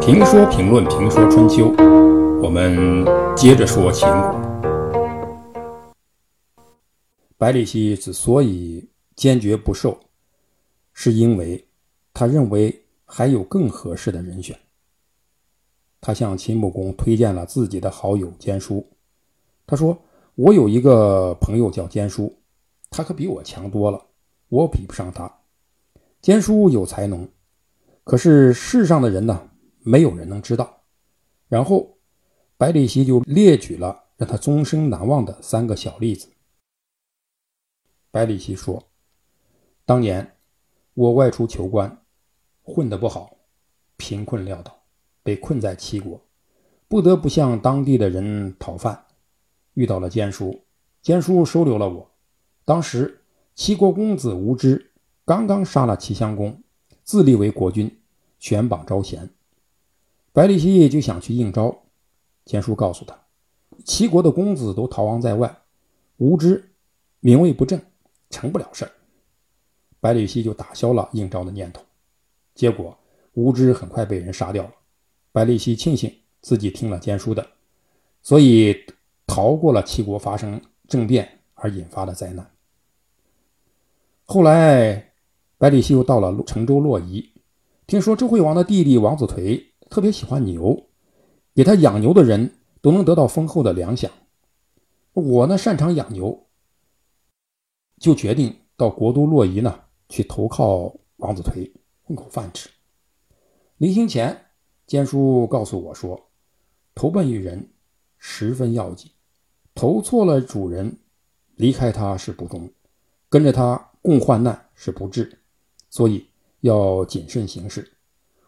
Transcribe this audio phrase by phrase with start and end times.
[0.00, 1.72] 评说评论评说春秋，
[2.42, 3.04] 我们
[3.36, 4.34] 接着说秦国。
[7.38, 9.98] 百里奚之所以坚决不受，
[10.92, 11.64] 是因为
[12.12, 14.58] 他认为还有更合适的人选。
[16.00, 18.86] 他向秦穆公推荐了自己的好友坚叔。
[19.66, 19.96] 他说
[20.34, 22.34] ：“我有一个朋友叫坚叔，
[22.90, 24.02] 他可比我强多了，
[24.48, 25.30] 我比不上他。
[26.20, 27.28] 坚叔有才能，
[28.04, 30.82] 可是世上的人呢，没有人能知道。”
[31.48, 31.96] 然后，
[32.56, 36.28] 百里奚就列举了让他终生难忘的三个小例子。
[38.10, 38.88] 百里奚说
[39.86, 40.36] ：“当年
[40.94, 42.04] 我外出求官，
[42.62, 43.38] 混得不好，
[43.96, 44.82] 贫困潦倒，
[45.22, 46.20] 被困在齐国，
[46.86, 49.06] 不得不向当地的人讨饭。”
[49.74, 50.64] 遇到了坚叔，
[51.00, 52.10] 坚叔收留了我。
[52.64, 53.22] 当时
[53.54, 54.89] 齐国公子无知
[55.24, 56.62] 刚刚杀了齐襄公，
[57.04, 57.98] 自立为国君，
[58.38, 59.28] 选榜招贤。
[60.32, 61.82] 百里奚就想去应招，
[62.44, 63.18] 坚叔告诉他，
[63.84, 65.58] 齐国的公子都逃亡在外，
[66.16, 66.70] 无知
[67.20, 67.80] 名位不正，
[68.30, 68.90] 成不了事儿。
[70.00, 71.82] 百里奚就打消了应招的念头。
[72.54, 72.96] 结果
[73.34, 74.72] 无知很快被人杀掉了。
[75.32, 77.46] 百里奚庆幸自己听了坚叔的，
[78.22, 78.76] 所以。
[79.32, 82.50] 逃过了齐国发生政变而引发的灾难。
[84.24, 85.09] 后来，
[85.60, 87.34] 百里奚又到了成州洛邑，
[87.86, 90.86] 听说周惠王的弟弟王子颓特别喜欢牛，
[91.54, 94.08] 给他养牛的人都能得到丰厚的粮饷。
[95.12, 96.46] 我呢擅长养牛，
[97.98, 101.70] 就决定到国都洛邑呢去投靠王子颓，
[102.04, 102.70] 混口饭吃。
[103.76, 104.46] 临行前，
[104.86, 106.30] 坚叔告诉我说
[106.96, 107.70] ：“投奔于人，
[108.16, 109.10] 十分要紧。”
[109.76, 111.00] 投错了主人，
[111.56, 112.66] 离开他是不忠；
[113.28, 115.38] 跟着他共患难是不智，
[115.90, 116.26] 所以
[116.60, 117.92] 要谨慎行事。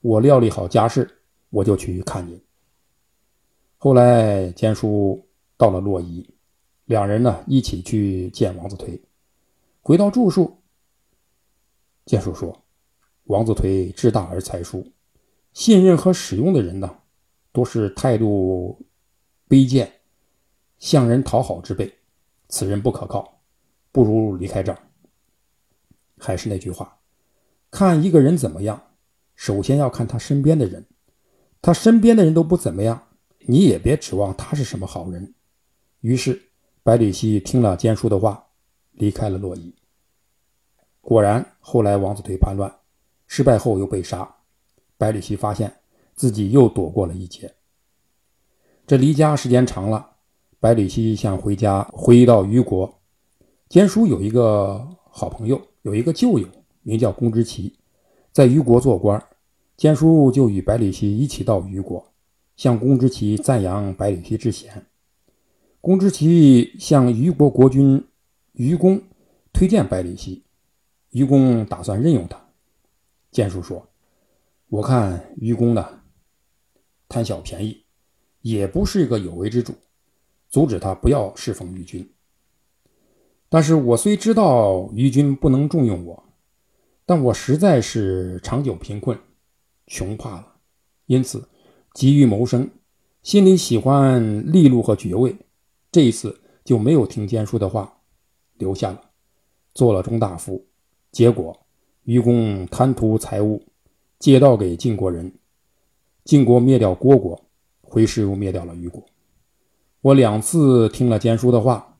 [0.00, 1.08] 我料理好家事，
[1.48, 2.38] 我就去看您。
[3.78, 5.26] 后来坚叔
[5.56, 6.28] 到了洛邑，
[6.84, 9.00] 两人呢一起去见王子颓。
[9.80, 10.60] 回到住处，
[12.04, 12.64] 坚叔说
[13.24, 14.86] ：“王子颓志大而才疏，
[15.52, 16.98] 信任和使用的人呢，
[17.52, 18.84] 都是态度
[19.48, 19.90] 卑贱。”
[20.78, 21.92] 向人讨好之辈，
[22.48, 23.40] 此人不可靠，
[23.90, 24.78] 不如离开这儿。
[26.18, 26.97] 还是那句话，
[27.70, 28.82] 看一个人怎么样，
[29.34, 30.86] 首先要看他身边的人。
[31.60, 33.08] 他身边的人都不怎么样，
[33.40, 35.34] 你也别指望他是什么好人。
[36.00, 36.40] 于是，
[36.82, 38.46] 百里奚听了坚叔的话，
[38.92, 39.74] 离开了洛邑。
[41.00, 42.72] 果然，后来王子颓叛乱
[43.26, 44.36] 失败后又被杀，
[44.96, 45.80] 百里奚发现
[46.14, 47.54] 自己又躲过了一劫。
[48.86, 50.16] 这离家时间长了。
[50.60, 53.00] 百里奚想回家，回到虞国。
[53.68, 56.48] 坚叔有一个好朋友，有一个旧友，
[56.88, 57.74] 名叫公之奇，
[58.32, 59.22] 在虞国做官。
[59.76, 62.02] 坚叔就与百里奚一起到虞国，
[62.56, 64.86] 向公之奇赞扬百里奚之贤。
[65.82, 68.02] 公之奇向虞国国君
[68.54, 69.02] 虞公
[69.52, 70.42] 推荐百里奚，
[71.10, 72.42] 虞公打算任用他。
[73.30, 73.86] 坚叔说
[74.70, 76.00] ：“我看虞公呢，
[77.06, 77.84] 贪小便宜，
[78.40, 79.74] 也不是一个有为之主。”
[80.48, 82.10] 阻止他不要侍奉于君。
[83.50, 86.24] 但是我虽知道于君不能重用我，
[87.08, 89.18] 但我实在是长久贫困，
[89.86, 90.56] 穷怕了，
[91.06, 91.48] 因此
[91.94, 92.68] 急于谋生，
[93.22, 95.34] 心里喜欢利禄和爵位。
[95.90, 98.00] 这一次就没有听坚叔的话，
[98.58, 99.00] 留下了，
[99.72, 100.66] 做了中大夫。
[101.10, 101.58] 结果
[102.04, 103.62] 愚公贪图财物，
[104.18, 105.32] 借道给晋国人，
[106.26, 107.42] 晋国灭掉虢国，
[107.80, 109.02] 回师又灭掉了虞国。
[110.02, 111.96] 我两次听了坚叔的话，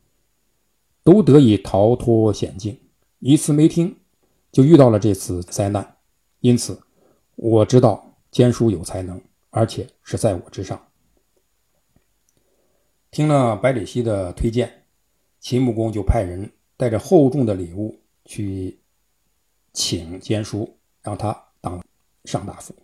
[1.03, 2.75] 都得以逃脱险境；
[3.21, 3.97] 一次没听，
[4.59, 5.99] 就遇到了这次灾难。
[6.41, 6.83] 因此，
[7.37, 10.89] 我知道坚叔有才能，而且是在我之上。
[13.13, 14.83] 听了百里奚的推荐，
[15.39, 18.81] 秦穆公就派人带着厚重的礼物去
[19.73, 20.69] 请坚叔，
[21.03, 21.81] 让他当
[22.25, 22.75] 上大夫。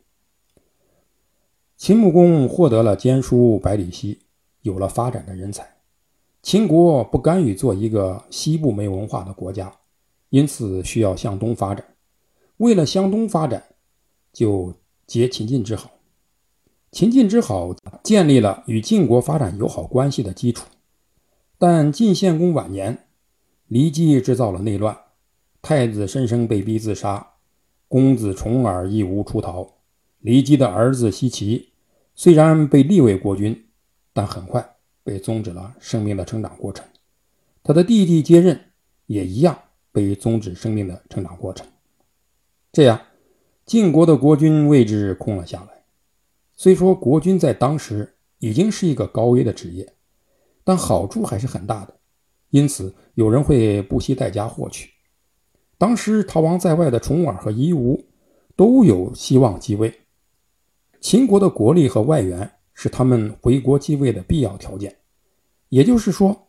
[1.76, 4.20] 秦穆公获得了坚叔、百里奚。
[4.62, 5.74] 有了发展的人才，
[6.40, 9.76] 秦国不甘于做一个西部没文化的国家，
[10.34, 11.94] 因此需要向东发展。
[12.56, 13.62] 为了向东发展，
[14.32, 14.74] 就
[15.06, 15.92] 结秦晋之好。
[16.90, 17.72] 秦晋之好
[18.02, 20.66] 建立了与晋国发展友好关系的基础。
[21.56, 23.06] 但晋献公晚年，
[23.70, 24.98] 骊姬制造了内乱，
[25.62, 27.34] 太子申生被逼自杀，
[27.86, 29.74] 公子重耳义无出逃。
[30.20, 31.68] 骊姬的儿子奚齐
[32.16, 33.64] 虽然被立为国君。
[34.16, 36.84] 但很快被终止了生命的成长过程，
[37.64, 38.70] 他的弟弟接任
[39.06, 39.58] 也一样
[39.94, 41.64] 被终止生命的成长过程。
[42.72, 43.00] 这样，
[43.64, 45.84] 晋国的国君位置空了下来。
[46.56, 49.94] 虽说国君在当时已经是一个高危的职业，
[50.64, 51.94] 但好处还是很大的，
[52.50, 54.90] 因此有人会不惜代价获取。
[55.78, 58.04] 当时逃亡在外的重耳和夷吾
[58.56, 60.00] 都有希望继位，
[61.00, 64.96] 秦国的国力和外援是他们回国继位的必要条件。
[65.68, 66.48] 也就是说，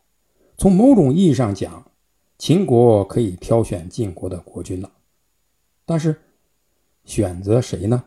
[0.57, 1.91] 从某种意义上讲，
[2.37, 4.91] 秦国可以挑选晋国的国君了。
[5.85, 6.19] 但是，
[7.03, 8.03] 选择谁呢？